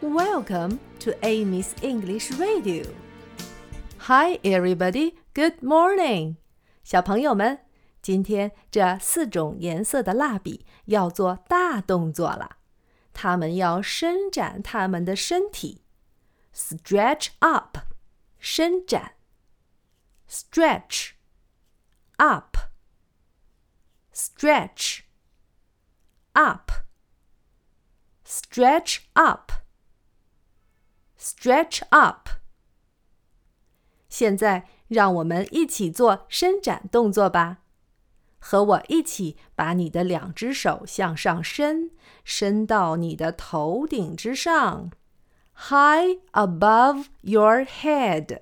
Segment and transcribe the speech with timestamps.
[0.00, 2.84] Welcome to Amy's English Radio.
[3.98, 5.16] Hi, everybody.
[5.34, 6.36] Good morning.
[6.84, 7.58] 小朋友们，
[8.00, 12.58] 今天这四种颜色的蜡笔要做大动作了，
[13.12, 15.82] 它们要伸展它们的身体，
[16.54, 17.78] stretch up，
[18.38, 19.16] 伸展，
[20.28, 21.14] stretch
[22.18, 25.00] up，stretch
[26.34, 29.59] up，stretch up。
[31.21, 32.29] Stretch up。
[34.09, 37.59] 现在让我们一起做伸展动作吧。
[38.39, 41.91] 和我一起把你的两只手向上伸，
[42.23, 44.89] 伸到你的头顶之上
[45.69, 48.41] ，high above your head。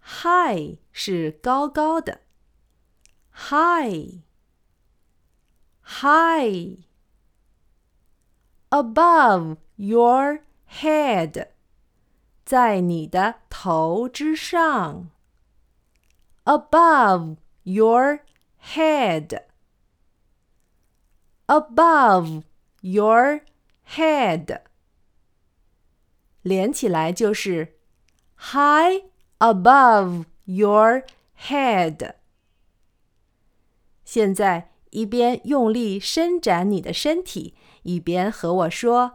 [0.00, 2.20] High 是高高的
[3.32, 4.20] ，high，high
[8.68, 10.40] above your
[10.70, 11.48] head，
[12.44, 15.10] 在你的头之上
[16.44, 18.20] ，above your
[18.62, 19.48] head。
[21.48, 22.42] above
[22.82, 23.40] your
[23.94, 24.60] head，
[26.42, 27.78] 连起来就是
[28.36, 29.04] high
[29.38, 31.04] above your
[31.40, 32.16] head。
[34.04, 39.14] 现在一边用力伸展你的身体，一边和我说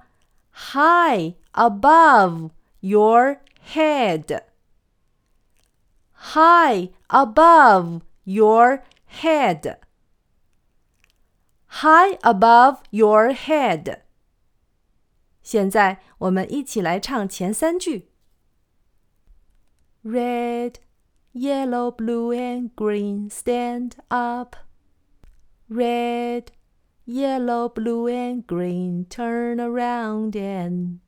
[0.53, 4.43] high。above your head.
[6.13, 9.77] High above your head.
[11.67, 14.03] High above your head.
[15.43, 18.11] 现在我们一起来唱前三句。
[20.05, 20.75] Red,
[21.35, 24.55] yellow, blue, and green, stand up.
[25.69, 26.45] Red,
[27.06, 31.00] yellow, blue, and green, turn around and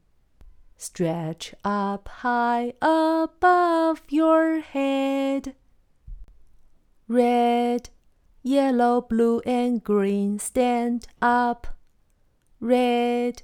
[0.78, 5.56] Stretch up high above your head.
[7.08, 7.90] Red,
[8.44, 11.78] yellow, blue, and green stand up.
[12.60, 13.44] Red,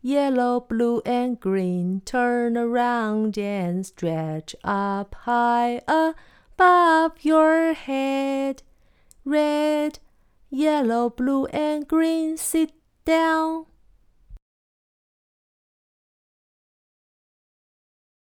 [0.00, 8.62] yellow, blue, and green turn around and stretch up high above your head.
[9.24, 9.98] Red,
[10.50, 12.72] yellow, blue, and green sit
[13.04, 13.66] down.